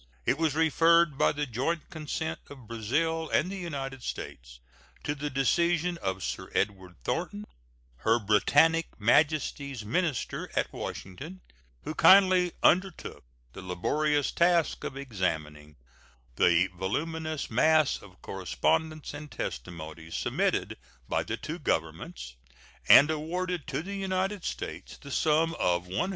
It 0.25 0.39
was 0.39 0.55
referred, 0.55 1.15
by 1.15 1.31
the 1.31 1.45
joint 1.45 1.91
consent 1.91 2.39
of 2.49 2.65
Brazil 2.67 3.29
and 3.29 3.51
the 3.51 3.55
United 3.55 4.01
States, 4.01 4.59
to 5.03 5.13
the 5.13 5.29
decision 5.29 5.99
of 5.99 6.23
Sir 6.23 6.49
Edward 6.55 6.95
Thornton, 7.03 7.45
Her 7.97 8.17
Britannic 8.17 8.99
Majesty's 8.99 9.85
minister 9.85 10.49
at 10.55 10.73
Washington, 10.73 11.41
who 11.83 11.93
kindly 11.93 12.53
undertook 12.63 13.23
the 13.53 13.61
laborious 13.61 14.31
task 14.31 14.83
of 14.83 14.97
examining 14.97 15.75
the 16.35 16.67
voluminous 16.75 17.51
mass 17.51 18.01
of 18.01 18.23
correspondence 18.23 19.13
and 19.13 19.29
testimony 19.29 20.09
submitted 20.09 20.77
by 21.07 21.21
the 21.21 21.37
two 21.37 21.59
Governments, 21.59 22.37
and 22.89 23.11
awarded 23.11 23.67
to 23.67 23.83
the 23.83 23.95
United 23.97 24.45
States 24.45 24.97
the 24.97 25.11
sum 25.11 25.53
of 25.59 25.85
$100,740. 25.85 26.09